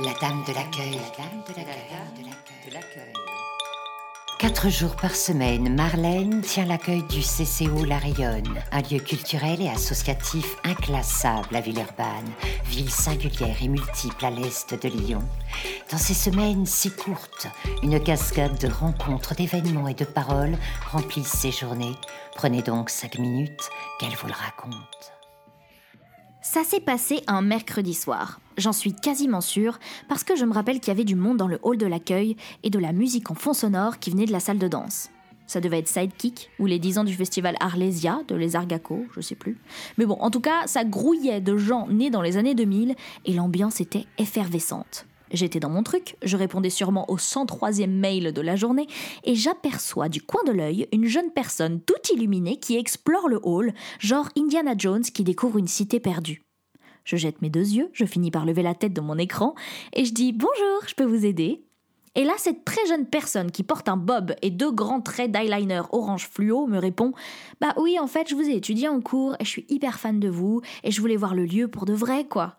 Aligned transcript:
La 0.00 0.12
dame 0.20 0.44
de 0.46 0.52
l'accueil. 0.52 1.00
Quatre 4.38 4.68
jours 4.68 4.94
par 4.94 5.16
semaine, 5.16 5.74
Marlène 5.74 6.40
tient 6.40 6.66
l'accueil 6.66 7.02
du 7.08 7.20
CCO 7.20 7.84
La 7.84 7.98
Rayonne, 7.98 8.62
un 8.70 8.82
lieu 8.82 9.00
culturel 9.00 9.60
et 9.60 9.68
associatif 9.68 10.54
inclassable 10.62 11.56
à 11.56 11.60
Villeurbanne, 11.60 12.30
ville 12.66 12.90
singulière 12.90 13.56
et 13.60 13.66
multiple 13.66 14.24
à 14.24 14.30
l'est 14.30 14.72
de 14.72 14.88
Lyon. 14.88 15.24
Dans 15.90 15.98
ces 15.98 16.14
semaines 16.14 16.64
si 16.64 16.92
courtes, 16.92 17.48
une 17.82 18.00
cascade 18.00 18.56
de 18.58 18.68
rencontres, 18.68 19.34
d'événements 19.34 19.88
et 19.88 19.94
de 19.94 20.04
paroles 20.04 20.56
remplissent 20.92 21.38
ces 21.40 21.50
journées. 21.50 21.96
Prenez 22.36 22.62
donc 22.62 22.90
cinq 22.90 23.18
minutes 23.18 23.68
qu'elle 23.98 24.14
vous 24.14 24.28
le 24.28 24.32
raconte. 24.32 25.12
Ça 26.40 26.62
s'est 26.62 26.80
passé 26.80 27.24
un 27.26 27.42
mercredi 27.42 27.94
soir. 27.94 28.38
J'en 28.58 28.72
suis 28.72 28.92
quasiment 28.92 29.40
sûre 29.40 29.78
parce 30.08 30.24
que 30.24 30.34
je 30.34 30.44
me 30.44 30.52
rappelle 30.52 30.80
qu'il 30.80 30.88
y 30.88 30.90
avait 30.90 31.04
du 31.04 31.14
monde 31.14 31.36
dans 31.36 31.46
le 31.46 31.60
hall 31.62 31.78
de 31.78 31.86
l'accueil 31.86 32.36
et 32.64 32.70
de 32.70 32.78
la 32.80 32.92
musique 32.92 33.30
en 33.30 33.34
fond 33.34 33.54
sonore 33.54 34.00
qui 34.00 34.10
venait 34.10 34.26
de 34.26 34.32
la 34.32 34.40
salle 34.40 34.58
de 34.58 34.66
danse. 34.66 35.10
Ça 35.46 35.60
devait 35.60 35.78
être 35.78 35.86
Sidekick 35.86 36.50
ou 36.58 36.66
les 36.66 36.80
10 36.80 36.98
ans 36.98 37.04
du 37.04 37.14
festival 37.14 37.54
Arlesia 37.60 38.20
de 38.26 38.34
Les 38.34 38.56
Argacos, 38.56 39.06
je 39.14 39.20
sais 39.20 39.36
plus. 39.36 39.56
Mais 39.96 40.06
bon, 40.06 40.16
en 40.20 40.32
tout 40.32 40.40
cas, 40.40 40.66
ça 40.66 40.84
grouillait 40.84 41.40
de 41.40 41.56
gens 41.56 41.86
nés 41.88 42.10
dans 42.10 42.20
les 42.20 42.36
années 42.36 42.56
2000 42.56 42.96
et 43.26 43.32
l'ambiance 43.32 43.80
était 43.80 44.06
effervescente. 44.18 45.06
J'étais 45.30 45.60
dans 45.60 45.70
mon 45.70 45.84
truc, 45.84 46.16
je 46.24 46.36
répondais 46.36 46.68
sûrement 46.68 47.08
au 47.08 47.16
103e 47.16 47.86
mail 47.86 48.32
de 48.32 48.40
la 48.40 48.56
journée, 48.56 48.88
et 49.24 49.34
j'aperçois 49.34 50.08
du 50.08 50.22
coin 50.22 50.42
de 50.44 50.52
l'œil 50.52 50.88
une 50.92 51.06
jeune 51.06 51.30
personne 51.30 51.80
toute 51.80 52.10
illuminée 52.10 52.56
qui 52.56 52.76
explore 52.76 53.28
le 53.28 53.38
hall, 53.42 53.72
genre 54.00 54.28
Indiana 54.36 54.74
Jones 54.76 55.02
qui 55.02 55.22
découvre 55.24 55.58
une 55.58 55.68
cité 55.68 56.00
perdue. 56.00 56.42
Je 57.08 57.16
jette 57.16 57.40
mes 57.40 57.48
deux 57.48 57.70
yeux, 57.72 57.88
je 57.94 58.04
finis 58.04 58.30
par 58.30 58.44
lever 58.44 58.60
la 58.60 58.74
tête 58.74 58.92
de 58.92 59.00
mon 59.00 59.16
écran, 59.16 59.54
et 59.94 60.04
je 60.04 60.12
dis 60.12 60.34
Bonjour, 60.34 60.86
je 60.86 60.94
peux 60.94 61.06
vous 61.06 61.24
aider 61.24 61.64
et 62.14 62.24
là, 62.24 62.32
cette 62.36 62.64
très 62.64 62.84
jeune 62.86 63.06
personne 63.06 63.52
qui 63.52 63.62
porte 63.62 63.88
un 63.88 63.96
bob 63.96 64.34
et 64.42 64.50
deux 64.50 64.72
grands 64.72 65.00
traits 65.00 65.30
d'eyeliner 65.30 65.82
orange 65.92 66.28
fluo 66.28 66.66
me 66.66 66.78
répond 66.78 67.12
Bah 67.60 67.74
oui, 67.76 67.98
en 68.00 68.08
fait, 68.08 68.28
je 68.28 68.34
vous 68.34 68.48
ai 68.48 68.56
étudié 68.56 68.88
en 68.88 69.00
cours 69.00 69.36
et 69.38 69.44
je 69.44 69.48
suis 69.48 69.66
hyper 69.68 70.00
fan 70.00 70.18
de 70.18 70.28
vous 70.28 70.60
et 70.82 70.90
je 70.90 71.00
voulais 71.00 71.16
voir 71.16 71.34
le 71.34 71.44
lieu 71.44 71.68
pour 71.68 71.86
de 71.86 71.92
vrai, 71.92 72.26
quoi. 72.26 72.56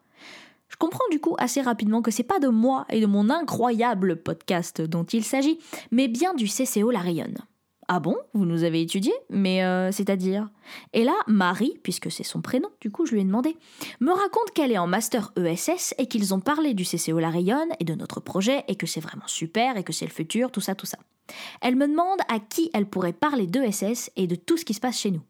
Je 0.70 0.78
comprends 0.78 1.08
du 1.12 1.20
coup 1.20 1.36
assez 1.40 1.62
rapidement 1.62 2.02
que 2.02 2.10
c'est 2.10 2.24
pas 2.24 2.40
de 2.40 2.48
moi 2.48 2.86
et 2.90 3.02
de 3.02 3.06
mon 3.06 3.30
incroyable 3.30 4.16
podcast 4.16 4.82
dont 4.82 5.04
il 5.04 5.26
s'agit, 5.26 5.60
mais 5.92 6.08
bien 6.08 6.34
du 6.34 6.46
CCO 6.46 6.90
La 6.90 7.00
Rayonne. 7.00 7.38
Ah 7.92 8.00
bon 8.00 8.16
Vous 8.36 8.46
nous 8.46 8.64
avez 8.64 8.84
étudié 8.84 9.12
Mais 9.32 9.64
euh, 9.64 9.92
c'est-à-dire 9.92 10.48
Et 10.94 11.04
là, 11.04 11.16
Marie, 11.26 11.74
puisque 11.82 12.12
c'est 12.12 12.24
son 12.24 12.40
prénom, 12.40 12.70
du 12.82 12.92
coup 12.92 13.08
je 13.08 13.14
lui 13.14 13.22
ai 13.22 13.24
demandé, 13.24 13.58
me 14.00 14.12
raconte 14.12 14.52
qu'elle 14.54 14.72
est 14.72 14.78
en 14.78 14.86
master 14.86 15.34
ESS 15.36 15.96
et 15.98 16.06
qu'ils 16.06 16.36
ont 16.36 16.40
parlé 16.40 16.76
du 16.76 16.84
CCO 16.84 17.18
La 17.18 17.32
Rayonne 17.32 17.70
et 17.80 17.86
de 17.86 17.96
notre 17.96 18.20
projet 18.20 18.64
et 18.68 18.76
que 18.76 18.86
c'est 18.86 19.00
vraiment 19.00 19.26
super 19.26 19.76
et 19.76 19.84
que 19.84 19.92
c'est 19.92 20.06
le 20.06 20.12
futur, 20.12 20.52
tout 20.52 20.62
ça, 20.62 20.76
tout 20.76 20.86
ça. 20.86 21.00
Elle 21.62 21.76
me 21.76 21.88
demande 21.88 22.20
à 22.28 22.40
qui 22.40 22.70
elle 22.76 22.86
pourrait 22.86 23.12
parler 23.12 23.48
d'ESS 23.48 24.12
et 24.16 24.28
de 24.28 24.36
tout 24.36 24.58
ce 24.58 24.66
qui 24.66 24.76
se 24.76 24.80
passe 24.80 25.00
chez 25.00 25.10
nous. 25.10 25.24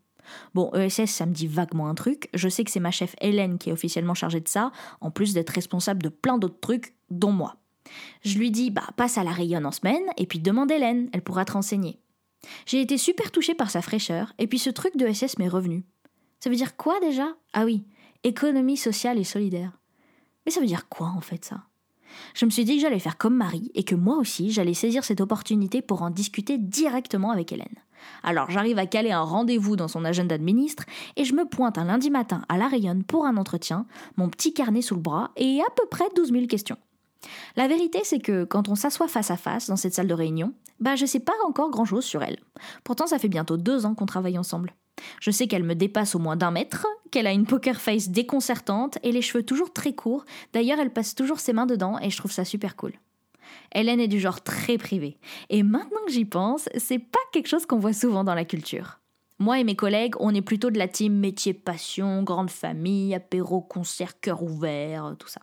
Bon, 0.54 0.70
ESS, 0.74 1.12
ça 1.12 1.26
me 1.26 1.34
dit 1.34 1.48
vaguement 1.48 1.88
un 1.88 1.96
truc. 1.96 2.28
Je 2.34 2.50
sais 2.50 2.66
que 2.66 2.72
c'est 2.72 2.82
ma 2.82 2.92
chef 2.92 3.16
Hélène 3.22 3.58
qui 3.58 3.70
est 3.70 3.74
officiellement 3.74 4.16
chargée 4.16 4.42
de 4.42 4.50
ça, 4.50 4.74
en 5.00 5.12
plus 5.12 5.34
d'être 5.34 5.52
responsable 5.52 6.04
de 6.04 6.10
plein 6.10 6.38
d'autres 6.38 6.60
trucs, 6.60 6.94
dont 7.10 7.32
moi. 7.32 7.56
Je 8.22 8.38
lui 8.38 8.52
dis, 8.52 8.70
bah, 8.70 8.84
passe 8.98 9.18
à 9.18 9.24
la 9.24 9.32
rayonne 9.32 9.66
en 9.66 9.72
semaine, 9.72 10.04
et 10.18 10.26
puis 10.26 10.40
demande 10.40 10.70
Hélène, 10.70 11.10
elle 11.14 11.22
pourra 11.22 11.46
te 11.46 11.54
renseigner. 11.54 12.00
J'ai 12.66 12.82
été 12.82 12.98
super 12.98 13.32
touchée 13.32 13.54
par 13.54 13.70
sa 13.70 13.82
fraîcheur, 13.82 14.34
et 14.38 14.48
puis 14.48 14.60
ce 14.60 14.70
truc 14.70 14.96
de 14.98 15.06
ESS 15.06 15.38
m'est 15.38 15.48
revenu. 15.48 15.84
Ça 16.40 16.50
veut 16.50 16.56
dire 16.56 16.78
quoi 16.78 17.00
déjà? 17.00 17.28
Ah 17.54 17.66
oui, 17.66 17.84
économie 18.24 18.78
sociale 18.78 19.20
et 19.20 19.24
solidaire. 19.24 19.78
Mais 20.46 20.52
ça 20.52 20.62
veut 20.62 20.68
dire 20.68 20.88
quoi 20.88 21.08
en 21.08 21.22
fait 21.22 21.44
ça? 21.46 21.64
Je 22.34 22.46
me 22.46 22.50
suis 22.50 22.66
dit 22.66 22.76
que 22.76 22.82
j'allais 22.82 23.00
faire 23.00 23.18
comme 23.18 23.36
Marie 23.36 23.72
et 23.76 23.84
que 23.84 23.96
moi 23.96 24.18
aussi 24.18 24.52
j'allais 24.52 24.74
saisir 24.74 25.04
cette 25.04 25.22
opportunité 25.22 25.82
pour 25.82 26.02
en 26.02 26.10
discuter 26.10 26.58
directement 26.58 27.32
avec 27.32 27.52
Hélène. 27.52 27.68
Alors 28.24 28.50
j'arrive 28.50 28.80
à 28.80 28.88
caler 28.88 29.12
un 29.12 29.22
rendez-vous 29.22 29.76
dans 29.76 29.88
son 29.88 30.06
agenda 30.06 30.38
de 30.38 30.44
ministre 30.44 30.86
et 31.18 31.26
je 31.26 31.36
me 31.36 31.46
pointe 31.46 31.78
un 31.78 31.86
lundi 31.86 32.10
matin 32.10 32.42
à 32.50 32.58
La 32.58 32.68
Rayonne 32.68 33.04
pour 33.04 33.26
un 33.26 33.38
entretien, 33.38 33.86
mon 34.18 34.30
petit 34.30 34.54
carnet 34.54 34.82
sous 34.82 34.96
le 34.96 35.02
bras 35.02 35.32
et 35.36 35.60
à 35.62 35.70
peu 35.76 35.86
près 35.90 36.06
12 36.16 36.32
000 36.32 36.48
questions. 36.48 36.78
La 37.56 37.68
vérité, 37.68 38.00
c'est 38.04 38.20
que 38.20 38.46
quand 38.46 38.70
on 38.70 38.76
s'assoit 38.76 39.10
face 39.10 39.30
à 39.32 39.38
face 39.38 39.68
dans 39.68 39.76
cette 39.76 39.94
salle 39.94 40.08
de 40.08 40.14
réunion, 40.14 40.54
bah 40.80 40.96
je 40.96 41.06
sais 41.06 41.20
pas 41.20 41.34
encore 41.46 41.70
grand 41.70 41.86
chose 41.86 42.06
sur 42.06 42.24
elle. 42.24 42.40
Pourtant, 42.84 43.08
ça 43.08 43.20
fait 43.20 43.28
bientôt 43.28 43.58
deux 43.58 43.86
ans 43.86 43.96
qu'on 43.96 44.06
travaille 44.06 44.38
ensemble. 44.38 44.74
Je 45.22 45.32
sais 45.32 45.48
qu'elle 45.48 45.64
me 45.64 45.76
dépasse 45.76 46.16
au 46.16 46.20
moins 46.20 46.36
d'un 46.36 46.52
mètre, 46.52 46.86
qu'elle 47.12 47.28
a 47.28 47.32
une 47.32 47.46
poker 47.46 47.80
face 47.80 48.10
déconcertante 48.10 48.98
et 49.04 49.12
les 49.12 49.22
cheveux 49.22 49.44
toujours 49.44 49.74
très 49.74 49.94
courts. 49.94 50.26
D'ailleurs, 50.54 50.80
elle 50.80 50.94
passe 50.94 51.16
toujours 51.16 51.40
ses 51.40 51.54
mains 51.54 51.66
dedans 51.66 51.98
et 52.00 52.10
je 52.10 52.18
trouve 52.18 52.32
ça 52.32 52.46
super 52.46 52.76
cool. 52.76 52.94
Hélène 53.74 54.00
est 54.00 54.08
du 54.08 54.20
genre 54.20 54.42
très 54.42 54.78
privé. 54.78 55.18
Et 55.50 55.64
maintenant 55.64 56.00
que 56.06 56.12
j'y 56.12 56.26
pense, 56.26 56.70
c'est 56.78 57.00
pas 57.00 57.20
quelque 57.32 57.48
chose 57.48 57.66
qu'on 57.66 57.80
voit 57.80 57.94
souvent 57.94 58.24
dans 58.24 58.36
la 58.36 58.46
culture. 58.46 59.00
Moi 59.40 59.60
et 59.60 59.64
mes 59.64 59.76
collègues, 59.76 60.16
on 60.20 60.36
est 60.36 60.42
plutôt 60.42 60.70
de 60.70 60.78
la 60.78 60.88
team 60.88 61.14
métier 61.14 61.54
passion, 61.54 62.24
grande 62.24 62.50
famille, 62.50 63.16
apéro, 63.16 63.62
concert, 63.62 64.20
cœur 64.20 64.44
ouvert, 64.44 65.16
tout 65.18 65.30
ça. 65.30 65.42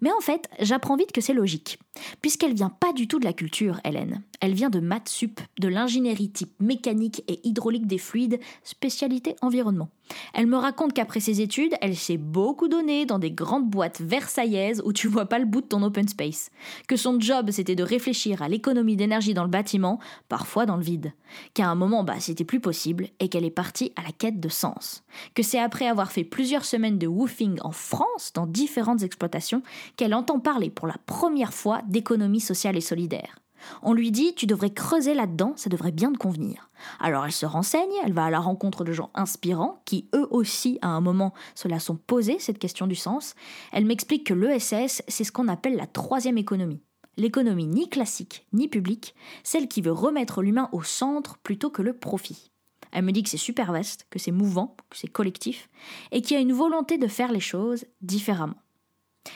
Mais 0.00 0.10
en 0.12 0.20
fait, 0.20 0.48
j'apprends 0.60 0.96
vite 0.96 1.12
que 1.12 1.20
c'est 1.20 1.32
logique, 1.32 1.78
puisqu'elle 2.20 2.54
vient 2.54 2.70
pas 2.70 2.92
du 2.92 3.08
tout 3.08 3.18
de 3.18 3.24
la 3.24 3.32
culture, 3.32 3.80
Hélène. 3.84 4.22
Elle 4.40 4.54
vient 4.54 4.70
de 4.70 4.80
maths 4.80 5.08
sup, 5.08 5.40
de 5.58 5.68
l'ingénierie 5.68 6.30
type 6.30 6.52
mécanique 6.60 7.22
et 7.28 7.40
hydraulique 7.46 7.86
des 7.86 7.98
fluides, 7.98 8.40
spécialité 8.62 9.36
environnement. 9.40 9.90
Elle 10.32 10.46
me 10.46 10.56
raconte 10.56 10.92
qu'après 10.92 11.20
ses 11.20 11.40
études, 11.40 11.74
elle 11.80 11.96
s'est 11.96 12.16
beaucoup 12.16 12.68
donnée 12.68 13.06
dans 13.06 13.18
des 13.18 13.30
grandes 13.30 13.68
boîtes 13.68 14.00
versaillaises 14.00 14.82
où 14.84 14.92
tu 14.92 15.08
vois 15.08 15.26
pas 15.26 15.38
le 15.38 15.44
bout 15.44 15.60
de 15.60 15.66
ton 15.66 15.82
open 15.82 16.08
space. 16.08 16.50
Que 16.88 16.96
son 16.96 17.18
job 17.20 17.50
c'était 17.50 17.74
de 17.74 17.82
réfléchir 17.82 18.42
à 18.42 18.48
l'économie 18.48 18.96
d'énergie 18.96 19.34
dans 19.34 19.44
le 19.44 19.50
bâtiment, 19.50 19.98
parfois 20.28 20.66
dans 20.66 20.76
le 20.76 20.82
vide. 20.82 21.12
Qu'à 21.54 21.68
un 21.68 21.74
moment, 21.74 22.04
bah, 22.04 22.20
c'était 22.20 22.44
plus 22.44 22.60
possible 22.60 23.08
et 23.20 23.28
qu'elle 23.28 23.44
est 23.44 23.50
partie 23.50 23.92
à 23.96 24.02
la 24.02 24.12
quête 24.12 24.40
de 24.40 24.48
sens. 24.48 25.04
Que 25.34 25.42
c'est 25.42 25.58
après 25.58 25.86
avoir 25.86 26.12
fait 26.12 26.24
plusieurs 26.24 26.64
semaines 26.64 26.98
de 26.98 27.06
woofing 27.06 27.58
en 27.62 27.72
France 27.72 28.32
dans 28.34 28.46
différentes 28.46 29.02
exploitations 29.02 29.62
qu'elle 29.96 30.14
entend 30.14 30.40
parler 30.40 30.70
pour 30.70 30.86
la 30.86 30.96
première 31.06 31.54
fois 31.54 31.82
d'économie 31.88 32.40
sociale 32.40 32.76
et 32.76 32.80
solidaire. 32.80 33.43
On 33.82 33.92
lui 33.92 34.10
dit 34.10 34.34
Tu 34.34 34.46
devrais 34.46 34.70
creuser 34.70 35.14
là-dedans, 35.14 35.52
ça 35.56 35.70
devrait 35.70 35.92
bien 35.92 36.12
te 36.12 36.18
convenir. 36.18 36.70
Alors 37.00 37.24
elle 37.24 37.32
se 37.32 37.46
renseigne, 37.46 37.92
elle 38.04 38.12
va 38.12 38.26
à 38.26 38.30
la 38.30 38.40
rencontre 38.40 38.84
de 38.84 38.92
gens 38.92 39.10
inspirants 39.14 39.82
qui, 39.84 40.08
eux 40.14 40.26
aussi, 40.30 40.78
à 40.82 40.88
un 40.88 41.00
moment, 41.00 41.34
se 41.54 41.68
la 41.68 41.78
sont 41.78 41.96
posé 41.96 42.38
cette 42.38 42.58
question 42.58 42.86
du 42.86 42.94
sens. 42.94 43.34
Elle 43.72 43.86
m'explique 43.86 44.26
que 44.26 44.34
l'ESS, 44.34 45.02
c'est 45.08 45.24
ce 45.24 45.32
qu'on 45.32 45.48
appelle 45.48 45.76
la 45.76 45.86
troisième 45.86 46.38
économie. 46.38 46.82
L'économie 47.16 47.66
ni 47.66 47.88
classique 47.88 48.46
ni 48.52 48.68
publique, 48.68 49.14
celle 49.44 49.68
qui 49.68 49.82
veut 49.82 49.92
remettre 49.92 50.42
l'humain 50.42 50.68
au 50.72 50.82
centre 50.82 51.38
plutôt 51.38 51.70
que 51.70 51.82
le 51.82 51.92
profit. 51.92 52.50
Elle 52.90 53.04
me 53.04 53.12
dit 53.12 53.22
que 53.22 53.30
c'est 53.30 53.36
super 53.36 53.72
vaste, 53.72 54.06
que 54.10 54.18
c'est 54.18 54.30
mouvant, 54.30 54.76
que 54.88 54.96
c'est 54.96 55.08
collectif, 55.08 55.68
et 56.12 56.22
qu'il 56.22 56.36
y 56.36 56.38
a 56.38 56.42
une 56.42 56.52
volonté 56.52 56.96
de 56.96 57.08
faire 57.08 57.32
les 57.32 57.40
choses 57.40 57.86
différemment. 58.00 58.63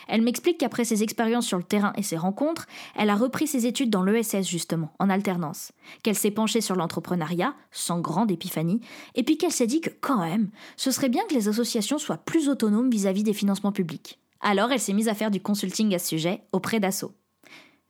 Elle 0.06 0.22
m'explique 0.22 0.58
qu'après 0.58 0.84
ses 0.84 1.02
expériences 1.02 1.46
sur 1.46 1.58
le 1.58 1.64
terrain 1.64 1.92
et 1.96 2.02
ses 2.02 2.16
rencontres, 2.16 2.66
elle 2.96 3.10
a 3.10 3.16
repris 3.16 3.46
ses 3.46 3.66
études 3.66 3.90
dans 3.90 4.02
l'ESS 4.02 4.46
justement, 4.46 4.92
en 4.98 5.10
alternance, 5.10 5.72
qu'elle 6.02 6.14
s'est 6.14 6.30
penchée 6.30 6.60
sur 6.60 6.76
l'entrepreneuriat, 6.76 7.54
sans 7.70 8.00
grande 8.00 8.30
épiphanie, 8.30 8.80
et 9.14 9.22
puis 9.22 9.38
qu'elle 9.38 9.52
s'est 9.52 9.66
dit 9.66 9.80
que 9.80 9.90
quand 10.00 10.20
même, 10.20 10.50
ce 10.76 10.90
serait 10.90 11.08
bien 11.08 11.22
que 11.28 11.34
les 11.34 11.48
associations 11.48 11.98
soient 11.98 12.18
plus 12.18 12.48
autonomes 12.48 12.90
vis-à-vis 12.90 13.22
des 13.22 13.32
financements 13.32 13.72
publics. 13.72 14.18
Alors 14.40 14.70
elle 14.72 14.80
s'est 14.80 14.92
mise 14.92 15.08
à 15.08 15.14
faire 15.14 15.30
du 15.30 15.40
consulting 15.40 15.94
à 15.94 15.98
ce 15.98 16.08
sujet 16.08 16.42
auprès 16.52 16.80
d'Asso. 16.80 17.12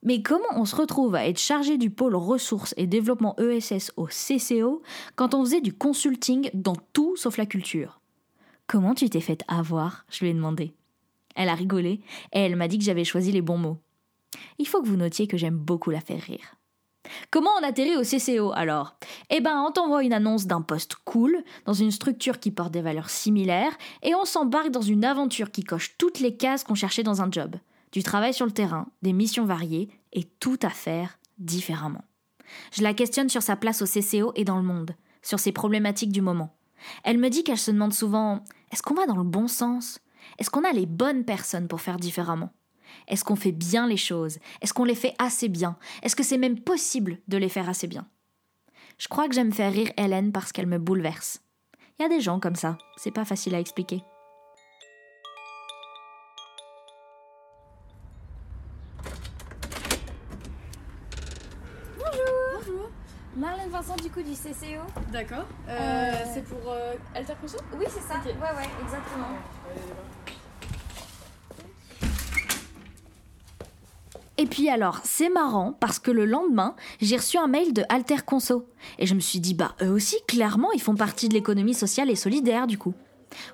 Mais 0.05 0.23
comment 0.23 0.45
on 0.55 0.65
se 0.65 0.77
retrouve 0.77 1.17
à 1.17 1.27
être 1.27 1.41
chargé 1.41 1.77
du 1.77 1.91
pôle 1.91 2.15
ressources 2.15 2.73
et 2.77 2.87
développement 2.87 3.37
ESS 3.39 3.93
au 3.97 4.07
CCO 4.07 4.83
quand 5.17 5.35
on 5.35 5.45
faisait 5.45 5.61
du 5.61 5.73
consulting 5.73 6.51
dans 6.55 6.77
tout 6.93 7.17
sauf 7.17 7.37
la 7.37 7.47
culture? 7.47 8.01
Comment 8.69 8.95
tu 8.95 9.11
t'es 9.11 9.21
fait 9.21 9.43
avoir? 9.49 10.05
Je 10.09 10.21
lui 10.21 10.31
ai 10.31 10.35
demandé. 10.35 10.73
Elle 11.39 11.49
a 11.49 11.55
rigolé 11.55 12.01
et 12.33 12.41
elle 12.41 12.57
m'a 12.57 12.67
dit 12.67 12.79
que 12.79 12.85
j'avais 12.85 13.05
choisi 13.05 13.31
les 13.31 13.43
bons 13.43 13.57
mots. 13.57 13.79
Il 14.59 14.67
faut 14.67 14.83
que 14.83 14.89
vous 14.89 14.97
notiez 14.97 15.29
que 15.29 15.37
j'aime 15.37 15.57
beaucoup 15.57 15.91
la 15.91 16.01
faire 16.01 16.21
rire. 16.21 16.57
Comment 17.31 17.51
on 17.59 17.65
atterrit 17.65 17.97
au 17.97 18.03
CCO 18.03 18.53
alors? 18.53 18.97
Eh 19.31 19.41
ben, 19.41 19.65
on 19.67 19.71
t'envoie 19.71 20.03
une 20.03 20.13
annonce 20.13 20.47
d'un 20.47 20.61
poste 20.61 20.97
cool, 21.05 21.43
dans 21.65 21.73
une 21.73 21.93
structure 21.93 22.41
qui 22.41 22.51
porte 22.51 22.73
des 22.73 22.83
valeurs 22.83 23.09
similaires, 23.09 23.79
et 24.03 24.15
on 24.17 24.25
s'embarque 24.25 24.71
dans 24.71 24.83
une 24.83 25.05
aventure 25.05 25.53
qui 25.53 25.63
coche 25.63 25.97
toutes 25.97 26.19
les 26.19 26.37
cases 26.37 26.65
qu'on 26.65 26.75
cherchait 26.75 27.05
dans 27.05 27.23
un 27.23 27.31
job. 27.31 27.55
Du 27.93 28.03
travail 28.03 28.35
sur 28.35 28.45
le 28.45 28.53
terrain, 28.53 28.89
des 29.01 29.15
missions 29.15 29.47
variées, 29.47 29.89
et 30.13 30.25
tout 30.25 30.59
à 30.63 30.71
faire 30.71 31.19
différemment. 31.39 32.05
Je 32.73 32.83
la 32.83 32.95
questionne 32.95 33.29
sur 33.29 33.43
sa 33.43 33.57
place 33.57 33.81
au 33.81 33.87
CCO 33.87 34.33
et 34.35 34.45
dans 34.45 34.57
le 34.57 34.65
monde, 34.65 34.95
sur 35.23 35.39
ses 35.39 35.53
problématiques 35.53 36.13
du 36.13 36.21
moment. 36.21 36.55
Elle 37.05 37.19
me 37.19 37.31
dit 37.31 37.45
qu'elle 37.45 37.59
se 37.59 37.71
demande 37.71 37.95
souvent 37.95 38.45
est-ce 38.71 38.83
qu'on 38.83 38.95
va 38.95 39.07
dans 39.07 39.17
le 39.17 39.23
bon 39.23 39.49
sens? 39.49 40.01
Est-ce 40.39 40.51
qu'on 40.51 40.65
a 40.65 40.73
les 40.73 40.87
bonnes 40.87 41.25
personnes 41.25 41.69
pour 41.69 41.81
faire 41.81 41.97
différemment? 41.97 42.53
Est-ce 43.07 43.25
qu'on 43.25 43.37
fait 43.37 43.53
bien 43.53 43.87
les 43.87 43.97
choses? 43.97 44.39
Est-ce 44.61 44.73
qu'on 44.73 44.85
les 44.85 44.95
fait 44.95 45.15
assez 45.19 45.49
bien? 45.49 45.77
Est-ce 46.03 46.17
que 46.17 46.23
c'est 46.23 46.39
même 46.39 46.61
possible 46.61 47.19
de 47.29 47.37
les 47.37 47.49
faire 47.49 47.69
assez 47.69 47.87
bien? 47.87 48.07
Je 48.99 49.09
crois 49.09 49.29
que 49.29 49.35
j'aime 49.35 49.53
faire 49.53 49.73
rire 49.73 49.93
Hélène 49.97 50.33
parce 50.33 50.53
qu'elle 50.53 50.67
me 50.67 50.79
bouleverse. 50.79 51.41
Il 51.99 52.03
y 52.03 52.05
a 52.05 52.09
des 52.09 52.21
gens 52.21 52.41
comme 52.41 52.57
ça, 52.57 52.79
c'est 52.97 53.11
pas 53.11 53.25
facile 53.25 53.55
à 53.55 53.61
expliquer. 53.61 54.03
Vincent 63.81 63.97
du 64.03 64.11
coup 64.11 64.23
du 64.23 64.33
CCO. 64.33 64.83
D'accord. 65.13 65.45
Euh, 65.69 65.77
Euh, 65.79 66.13
C'est 66.35 66.43
pour 66.45 66.73
euh, 66.73 66.95
Alter 67.15 67.35
Conso? 67.41 67.59
Oui 67.79 67.85
c'est 67.89 68.01
ça. 68.01 68.15
Ouais 68.25 68.33
ouais 68.33 68.69
exactement. 68.83 69.29
Et 74.37 74.47
puis 74.47 74.69
alors, 74.69 75.01
c'est 75.05 75.29
marrant 75.29 75.73
parce 75.79 75.99
que 75.99 76.11
le 76.11 76.25
lendemain, 76.25 76.75
j'ai 77.01 77.17
reçu 77.17 77.39
un 77.39 77.47
mail 77.49 77.73
de 77.73 77.83
Alter 77.89 78.19
Conso. 78.25 78.67
Et 78.99 79.07
je 79.07 79.15
me 79.15 79.21
suis 79.21 79.41
dit, 79.41 79.55
bah 79.55 79.75
eux 79.83 79.91
aussi, 79.91 80.17
clairement, 80.29 80.71
ils 80.73 80.81
font 80.83 80.95
partie 80.95 81.29
de 81.29 81.35
l'économie 81.35 81.75
sociale 81.75 82.11
et 82.11 82.17
solidaire 82.17 82.67
du 82.67 82.79
coup. 82.79 82.95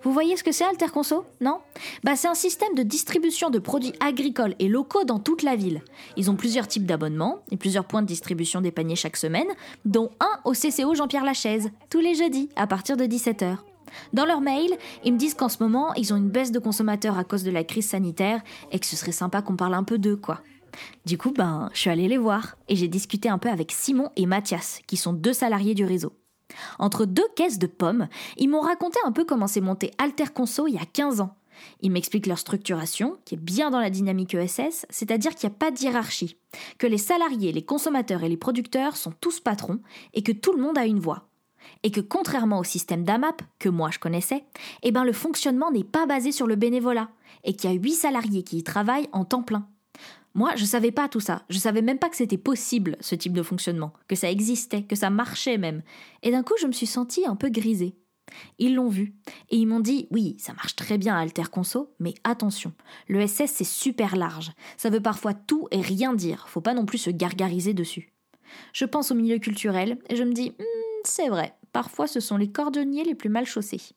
Vous 0.02 0.12
voyez 0.12 0.36
ce 0.36 0.44
que 0.44 0.52
c'est 0.52 0.64
Alter 0.64 0.88
Conso? 0.92 1.24
Non? 1.40 1.58
Bah 2.02 2.16
c'est 2.16 2.28
un 2.28 2.34
système 2.34 2.74
de 2.74 2.82
distribution 2.82 3.50
de 3.50 3.58
produits 3.58 3.94
agricoles 4.00 4.54
et 4.58 4.68
locaux 4.68 5.04
dans 5.04 5.18
toute 5.18 5.42
la 5.42 5.56
ville. 5.56 5.82
Ils 6.16 6.30
ont 6.30 6.36
plusieurs 6.36 6.68
types 6.68 6.86
d'abonnements 6.86 7.38
et 7.50 7.56
plusieurs 7.56 7.84
points 7.84 8.02
de 8.02 8.06
distribution 8.06 8.60
des 8.60 8.70
paniers 8.70 8.96
chaque 8.96 9.16
semaine, 9.16 9.48
dont 9.84 10.10
un 10.20 10.40
au 10.44 10.52
CCO 10.52 10.94
Jean-Pierre 10.94 11.24
Lachaise, 11.24 11.70
tous 11.90 12.00
les 12.00 12.14
jeudis 12.14 12.48
à 12.56 12.66
partir 12.66 12.96
de 12.96 13.04
17h. 13.04 13.56
Dans 14.12 14.26
leur 14.26 14.40
mail, 14.40 14.76
ils 15.04 15.12
me 15.12 15.18
disent 15.18 15.34
qu'en 15.34 15.48
ce 15.48 15.62
moment, 15.62 15.94
ils 15.94 16.12
ont 16.12 16.16
une 16.16 16.30
baisse 16.30 16.52
de 16.52 16.58
consommateurs 16.58 17.18
à 17.18 17.24
cause 17.24 17.44
de 17.44 17.50
la 17.50 17.64
crise 17.64 17.88
sanitaire 17.88 18.42
et 18.72 18.78
que 18.78 18.86
ce 18.86 18.96
serait 18.96 19.12
sympa 19.12 19.42
qu'on 19.42 19.56
parle 19.56 19.74
un 19.74 19.84
peu 19.84 19.98
d'eux, 19.98 20.16
quoi. 20.16 20.40
Du 21.06 21.18
coup, 21.18 21.32
ben, 21.32 21.70
je 21.72 21.80
suis 21.80 21.90
allée 21.90 22.08
les 22.08 22.18
voir 22.18 22.56
et 22.68 22.76
j'ai 22.76 22.88
discuté 22.88 23.28
un 23.28 23.38
peu 23.38 23.48
avec 23.48 23.70
Simon 23.70 24.10
et 24.16 24.26
Mathias, 24.26 24.80
qui 24.86 24.96
sont 24.96 25.12
deux 25.12 25.32
salariés 25.32 25.74
du 25.74 25.84
réseau. 25.84 26.12
Entre 26.78 27.04
deux 27.04 27.26
caisses 27.36 27.58
de 27.58 27.66
pommes, 27.66 28.08
ils 28.36 28.48
m'ont 28.48 28.60
raconté 28.60 28.98
un 29.04 29.12
peu 29.12 29.24
comment 29.24 29.46
s'est 29.46 29.60
monté 29.60 29.90
Alter 29.98 30.26
Conso 30.34 30.66
il 30.66 30.74
y 30.74 30.78
a 30.78 30.86
15 30.86 31.20
ans. 31.20 31.36
Ils 31.80 31.90
m'expliquent 31.90 32.26
leur 32.26 32.38
structuration, 32.38 33.16
qui 33.24 33.34
est 33.34 33.38
bien 33.38 33.70
dans 33.70 33.80
la 33.80 33.90
dynamique 33.90 34.34
ESS, 34.34 34.86
c'est-à-dire 34.90 35.34
qu'il 35.34 35.48
n'y 35.48 35.54
a 35.54 35.58
pas 35.58 35.70
de 35.70 35.78
hiérarchie, 35.78 36.36
que 36.78 36.86
les 36.86 36.98
salariés, 36.98 37.52
les 37.52 37.64
consommateurs 37.64 38.24
et 38.24 38.28
les 38.28 38.36
producteurs 38.36 38.96
sont 38.96 39.12
tous 39.20 39.40
patrons 39.40 39.80
et 40.14 40.22
que 40.22 40.32
tout 40.32 40.52
le 40.52 40.62
monde 40.62 40.78
a 40.78 40.86
une 40.86 40.98
voix. 40.98 41.28
Et 41.82 41.90
que 41.90 42.00
contrairement 42.00 42.58
au 42.58 42.64
système 42.64 43.04
d'AMAP, 43.04 43.42
que 43.58 43.68
moi 43.68 43.90
je 43.90 43.98
connaissais, 43.98 44.44
eh 44.82 44.92
ben 44.92 45.04
le 45.04 45.12
fonctionnement 45.12 45.70
n'est 45.70 45.84
pas 45.84 46.06
basé 46.06 46.32
sur 46.32 46.46
le 46.46 46.56
bénévolat, 46.56 47.08
et 47.44 47.54
qu'il 47.54 47.70
y 47.70 47.72
a 47.72 47.76
8 47.76 47.92
salariés 47.92 48.42
qui 48.42 48.58
y 48.58 48.62
travaillent 48.62 49.08
en 49.12 49.24
temps 49.24 49.42
plein. 49.42 49.66
Moi, 50.34 50.52
je 50.56 50.64
savais 50.64 50.90
pas 50.90 51.08
tout 51.08 51.20
ça. 51.20 51.44
Je 51.48 51.58
savais 51.58 51.82
même 51.82 51.98
pas 51.98 52.08
que 52.08 52.16
c'était 52.16 52.38
possible, 52.38 52.96
ce 53.00 53.14
type 53.14 53.32
de 53.32 53.42
fonctionnement, 53.42 53.92
que 54.08 54.16
ça 54.16 54.30
existait, 54.30 54.82
que 54.82 54.96
ça 54.96 55.08
marchait 55.08 55.58
même. 55.58 55.82
Et 56.22 56.32
d'un 56.32 56.42
coup, 56.42 56.54
je 56.60 56.66
me 56.66 56.72
suis 56.72 56.86
sentie 56.86 57.24
un 57.24 57.36
peu 57.36 57.50
grisée. 57.50 57.96
Ils 58.58 58.74
l'ont 58.74 58.88
vu. 58.88 59.14
Et 59.50 59.56
ils 59.56 59.66
m'ont 59.66 59.80
dit, 59.80 60.08
oui, 60.10 60.36
ça 60.38 60.52
marche 60.54 60.74
très 60.74 60.98
bien 60.98 61.14
à 61.14 61.20
Alter 61.20 61.44
Conso, 61.52 61.94
mais 62.00 62.14
attention, 62.24 62.72
le 63.06 63.24
SS 63.24 63.50
c'est 63.52 63.64
super 63.64 64.16
large. 64.16 64.52
Ça 64.76 64.90
veut 64.90 65.00
parfois 65.00 65.34
tout 65.34 65.68
et 65.70 65.80
rien 65.80 66.14
dire. 66.14 66.48
Faut 66.48 66.60
pas 66.60 66.74
non 66.74 66.86
plus 66.86 66.98
se 66.98 67.10
gargariser 67.10 67.74
dessus. 67.74 68.12
Je 68.72 68.84
pense 68.84 69.10
au 69.10 69.14
milieu 69.14 69.38
culturel 69.38 69.98
et 70.08 70.16
je 70.16 70.24
me 70.24 70.32
dis, 70.32 70.50
Hmm, 70.58 71.02
c'est 71.04 71.28
vrai, 71.28 71.54
parfois 71.72 72.06
ce 72.06 72.20
sont 72.20 72.36
les 72.36 72.50
cordonniers 72.50 73.04
les 73.04 73.14
plus 73.14 73.28
mal 73.28 73.46
chaussés. 73.46 73.94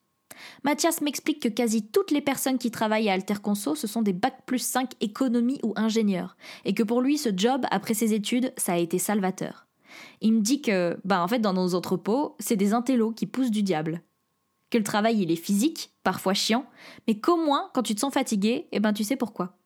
Mathias 0.63 1.01
m'explique 1.01 1.41
que 1.41 1.47
quasi 1.47 1.85
toutes 1.85 2.11
les 2.11 2.21
personnes 2.21 2.57
qui 2.57 2.71
travaillent 2.71 3.09
à 3.09 3.13
Alter 3.13 3.35
Conso, 3.41 3.75
ce 3.75 3.87
sont 3.87 4.01
des 4.01 4.13
bac 4.13 4.45
plus 4.45 4.59
5 4.59 4.91
économie 5.01 5.59
ou 5.63 5.73
ingénieurs, 5.75 6.37
et 6.65 6.73
que 6.73 6.83
pour 6.83 7.01
lui, 7.01 7.17
ce 7.17 7.29
job, 7.35 7.65
après 7.71 7.93
ses 7.93 8.13
études, 8.13 8.53
ça 8.57 8.73
a 8.73 8.77
été 8.77 8.99
salvateur. 8.99 9.67
Il 10.21 10.33
me 10.33 10.41
dit 10.41 10.61
que, 10.61 10.99
bah 11.05 11.23
en 11.23 11.27
fait, 11.27 11.39
dans 11.39 11.53
nos 11.53 11.75
entrepôts, 11.75 12.35
c'est 12.39 12.55
des 12.55 12.73
intellos 12.73 13.11
qui 13.11 13.25
poussent 13.25 13.51
du 13.51 13.63
diable. 13.63 14.01
Que 14.69 14.77
le 14.77 14.83
travail, 14.83 15.21
il 15.21 15.31
est 15.31 15.37
physique, 15.37 15.91
parfois 16.03 16.33
chiant, 16.33 16.65
mais 17.07 17.19
qu'au 17.19 17.37
moins, 17.37 17.69
quand 17.73 17.83
tu 17.83 17.95
te 17.95 17.99
sens 17.99 18.13
fatigué, 18.13 18.67
eh 18.71 18.79
ben 18.79 18.93
tu 18.93 19.03
sais 19.03 19.15
pourquoi. 19.15 19.57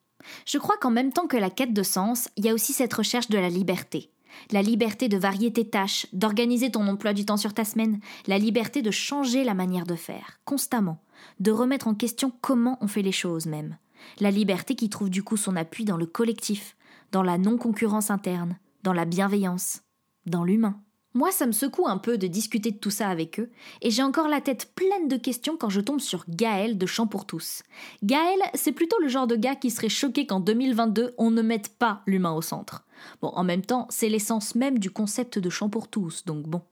Je 0.46 0.58
crois 0.58 0.76
qu'en 0.76 0.90
même 0.90 1.12
temps 1.12 1.26
que 1.26 1.36
la 1.36 1.50
quête 1.50 1.74
de 1.74 1.82
sens, 1.82 2.28
il 2.36 2.44
y 2.44 2.48
a 2.48 2.54
aussi 2.54 2.72
cette 2.72 2.94
recherche 2.94 3.28
de 3.28 3.38
la 3.38 3.48
liberté. 3.48 4.10
La 4.50 4.62
liberté 4.62 5.08
de 5.08 5.16
varier 5.16 5.52
tes 5.52 5.68
tâches, 5.68 6.06
d'organiser 6.12 6.70
ton 6.70 6.86
emploi 6.88 7.12
du 7.12 7.24
temps 7.24 7.36
sur 7.36 7.54
ta 7.54 7.64
semaine, 7.64 8.00
la 8.26 8.38
liberté 8.38 8.82
de 8.82 8.90
changer 8.90 9.44
la 9.44 9.54
manière 9.54 9.86
de 9.86 9.94
faire, 9.94 10.40
constamment, 10.44 11.02
de 11.40 11.50
remettre 11.50 11.88
en 11.88 11.94
question 11.94 12.32
comment 12.40 12.78
on 12.80 12.88
fait 12.88 13.02
les 13.02 13.12
choses 13.12 13.46
même. 13.46 13.76
La 14.20 14.30
liberté 14.30 14.74
qui 14.74 14.88
trouve 14.88 15.10
du 15.10 15.22
coup 15.22 15.36
son 15.36 15.56
appui 15.56 15.84
dans 15.84 15.96
le 15.96 16.06
collectif, 16.06 16.76
dans 17.12 17.22
la 17.22 17.38
non-concurrence 17.38 18.10
interne, 18.10 18.58
dans 18.82 18.92
la 18.92 19.04
bienveillance, 19.04 19.82
dans 20.26 20.44
l'humain. 20.44 20.80
Moi, 21.14 21.30
ça 21.30 21.46
me 21.46 21.52
secoue 21.52 21.86
un 21.86 21.98
peu 21.98 22.16
de 22.16 22.26
discuter 22.26 22.70
de 22.70 22.78
tout 22.78 22.90
ça 22.90 23.08
avec 23.08 23.38
eux, 23.38 23.50
et 23.82 23.90
j'ai 23.90 24.02
encore 24.02 24.28
la 24.28 24.40
tête 24.40 24.72
pleine 24.74 25.08
de 25.08 25.16
questions 25.16 25.58
quand 25.58 25.68
je 25.68 25.80
tombe 25.80 26.00
sur 26.00 26.24
Gaël 26.28 26.78
de 26.78 26.86
Chant 26.86 27.06
pour 27.06 27.26
tous. 27.26 27.62
Gaël, 28.02 28.38
c'est 28.54 28.72
plutôt 28.72 28.98
le 29.00 29.08
genre 29.08 29.26
de 29.26 29.36
gars 29.36 29.54
qui 29.54 29.70
serait 29.70 29.90
choqué 29.90 30.26
qu'en 30.26 30.40
2022, 30.40 31.14
on 31.18 31.30
ne 31.30 31.42
mette 31.42 31.76
pas 31.76 32.02
l'humain 32.06 32.32
au 32.32 32.40
centre. 32.40 32.84
Bon, 33.20 33.28
en 33.28 33.44
même 33.44 33.64
temps, 33.64 33.86
c'est 33.90 34.08
l'essence 34.08 34.54
même 34.54 34.78
du 34.78 34.90
concept 34.90 35.38
de 35.38 35.50
Chant 35.50 35.68
pour 35.68 35.88
tous, 35.88 36.24
donc 36.24 36.46
bon. 36.48 36.62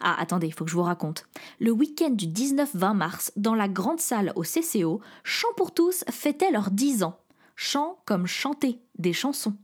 Ah, 0.00 0.16
attendez, 0.18 0.50
faut 0.50 0.64
que 0.64 0.70
je 0.70 0.76
vous 0.76 0.82
raconte. 0.82 1.26
Le 1.58 1.72
week-end 1.72 2.10
du 2.10 2.26
19-20 2.26 2.94
mars, 2.94 3.32
dans 3.36 3.54
la 3.54 3.68
grande 3.68 4.00
salle 4.00 4.32
au 4.36 4.42
CCO, 4.42 5.00
Chant 5.24 5.48
pour 5.56 5.72
tous 5.72 6.04
fêtait 6.10 6.50
leurs 6.50 6.70
10 6.70 7.02
ans. 7.02 7.18
Chant 7.56 7.98
comme 8.04 8.26
chanter, 8.26 8.78
des 8.98 9.12
chansons. 9.12 9.54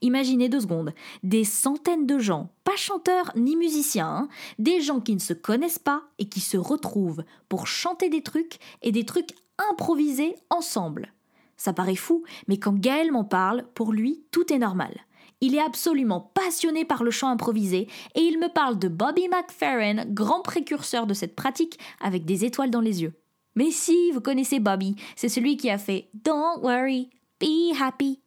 Imaginez 0.00 0.48
deux 0.48 0.60
secondes, 0.60 0.92
des 1.22 1.44
centaines 1.44 2.06
de 2.06 2.18
gens, 2.18 2.50
pas 2.64 2.76
chanteurs 2.76 3.32
ni 3.36 3.56
musiciens, 3.56 4.08
hein, 4.08 4.28
des 4.58 4.80
gens 4.80 5.00
qui 5.00 5.14
ne 5.14 5.20
se 5.20 5.32
connaissent 5.32 5.78
pas 5.78 6.02
et 6.18 6.28
qui 6.28 6.40
se 6.40 6.56
retrouvent 6.56 7.24
pour 7.48 7.66
chanter 7.66 8.08
des 8.08 8.22
trucs 8.22 8.58
et 8.82 8.92
des 8.92 9.04
trucs 9.04 9.34
improvisés 9.70 10.34
ensemble. 10.50 11.12
Ça 11.56 11.72
paraît 11.72 11.96
fou, 11.96 12.24
mais 12.48 12.58
quand 12.58 12.78
Gaël 12.78 13.12
m'en 13.12 13.24
parle, 13.24 13.64
pour 13.74 13.92
lui, 13.92 14.24
tout 14.30 14.52
est 14.52 14.58
normal. 14.58 14.94
Il 15.40 15.54
est 15.54 15.60
absolument 15.60 16.32
passionné 16.34 16.84
par 16.84 17.04
le 17.04 17.10
chant 17.10 17.28
improvisé 17.28 17.88
et 18.14 18.20
il 18.20 18.38
me 18.38 18.48
parle 18.48 18.78
de 18.78 18.88
Bobby 18.88 19.28
McFerrin, 19.28 20.04
grand 20.06 20.40
précurseur 20.40 21.06
de 21.06 21.14
cette 21.14 21.36
pratique 21.36 21.78
avec 22.00 22.24
des 22.24 22.44
étoiles 22.44 22.70
dans 22.70 22.80
les 22.80 23.02
yeux. 23.02 23.14
Mais 23.54 23.70
si, 23.70 24.12
vous 24.12 24.20
connaissez 24.20 24.60
Bobby, 24.60 24.96
c'est 25.14 25.28
celui 25.28 25.56
qui 25.56 25.70
a 25.70 25.78
fait 25.78 26.08
Don't 26.14 26.60
worry, 26.62 27.10
be 27.40 27.74
happy. 27.78 28.20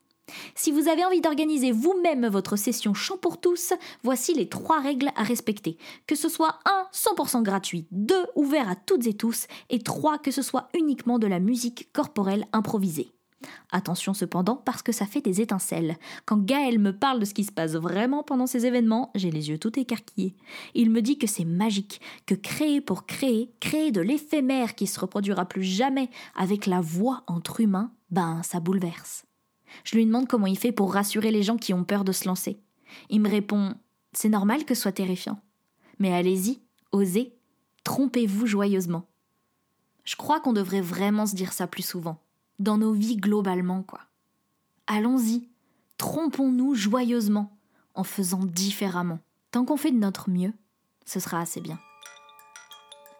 Si 0.56 0.72
vous 0.72 0.88
avez 0.88 1.06
envie 1.06 1.22
d'organiser 1.22 1.72
vous-même 1.72 2.28
votre 2.28 2.56
session 2.56 2.94
chant 2.94 3.18
pour 3.18 3.40
tous, 3.40 3.74
voici 4.04 4.34
les 4.34 4.50
trois 4.50 4.80
règles 4.80 5.12
à 5.16 5.24
respecter. 5.24 5.78
Que 6.08 6.16
ce 6.16 6.30
soit 6.30 6.60
1, 6.66 6.88
100% 6.94 7.44
gratuit, 7.44 7.88
2, 7.92 8.16
ouvert 8.36 8.70
à 8.70 8.76
toutes 8.76 9.08
et 9.08 9.14
tous, 9.14 9.48
et 9.70 9.80
3, 9.80 10.18
que 10.18 10.31
ce 10.31 10.42
soit 10.42 10.70
uniquement 10.78 11.20
de 11.20 11.28
la 11.28 11.40
musique 11.40 11.92
corporelle 11.94 12.46
improvisée. 12.54 13.14
Attention 13.72 14.14
cependant 14.14 14.56
parce 14.58 14.81
que 14.81 14.92
ça 14.92 15.06
fait 15.06 15.22
des 15.22 15.42
étincelles. 15.42 15.98
Quand 16.26 16.44
Gaël 16.44 16.80
me 16.80 16.92
parle 16.92 17.19
de 17.19 17.26
ce 17.26 17.33
qui 17.33 17.44
se 17.44 17.52
passe 17.52 17.76
vraiment 17.76 18.24
pendant 18.24 18.48
ces 18.48 18.66
événements, 18.66 19.12
j'ai 19.16 19.31
les 19.31 19.50
yeux 19.50 19.57
tout 19.57 19.80
écarquillés. 19.80 20.36
Il 20.74 20.90
me 20.90 21.02
dit 21.02 21.18
que 21.18 21.28
c'est 21.28 21.45
magique, 21.45 22.02
que 22.26 22.36
créer 22.36 22.81
pour 22.81 23.06
créer, 23.06 23.52
créer 23.59 23.92
de 23.92 24.02
l'éphémère 24.02 24.76
qui 24.76 24.88
se 24.88 25.00
reproduira 25.00 25.45
plus 25.45 25.64
jamais 25.64 26.09
avec 26.36 26.66
la 26.66 26.81
voix 26.81 27.24
entre 27.28 27.62
humains, 27.62 27.92
ben 28.12 28.42
ça 28.44 28.59
bouleverse. 28.59 29.29
Je 29.83 29.95
lui 29.95 30.06
demande 30.06 30.28
comment 30.28 30.47
il 30.47 30.57
fait 30.57 30.71
pour 30.71 30.94
rassurer 30.94 31.31
les 31.31 31.44
gens 31.44 31.57
qui 31.57 31.73
ont 31.73 31.83
peur 31.83 32.04
de 32.04 32.11
se 32.11 32.28
lancer. 32.28 32.59
Il 33.09 33.21
me 33.21 33.30
répond 33.30 33.76
C'est 34.14 34.30
normal 34.30 34.66
que 34.66 34.73
ce 34.73 34.81
soit 34.81 34.92
terrifiant. 34.92 35.40
Mais 35.99 36.14
allez-y, 36.14 36.61
osez, 36.92 37.35
trompez-vous 37.83 38.45
joyeusement. 38.45 39.06
Je 40.04 40.16
crois 40.16 40.40
qu'on 40.40 40.54
devrait 40.54 40.81
vraiment 40.81 41.26
se 41.26 41.35
dire 41.35 41.54
ça 41.54 41.68
plus 41.68 41.85
souvent, 41.85 42.21
dans 42.57 42.78
nos 42.78 42.94
vies 42.94 43.18
globalement, 43.18 43.83
quoi. 43.83 43.99
Allons-y, 44.88 45.49
trompons-nous 45.97 46.73
joyeusement, 46.73 47.56
en 47.94 48.04
faisant 48.04 48.44
différemment. 48.44 49.19
Tant 49.52 49.66
qu'on 49.66 49.78
fait 49.78 49.92
de 49.92 49.99
notre 49.99 50.30
mieux, 50.30 50.54
ce 51.06 51.19
sera 51.19 51.40
assez 51.40 51.61
bien. 51.61 51.80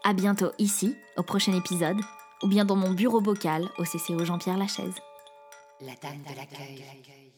À 0.03 0.13
bientôt 0.13 0.51
ici, 0.58 0.96
au 1.18 1.24
prochain 1.24 1.53
épisode, 1.53 2.00
ou 2.41 2.48
bien 2.48 2.65
dans 2.65 2.75
mon 2.75 2.91
bureau 2.91 3.22
bocal 3.22 3.70
au 3.77 3.84
CCO 3.84 4.24
Jean-Pierre 4.24 4.58
Lachaise. 4.58 4.96
La 5.82 5.96
dame 5.96 6.24
de 6.24 6.36
l'accueil. 6.36 7.29